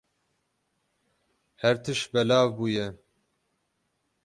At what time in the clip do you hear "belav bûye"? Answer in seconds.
2.13-2.87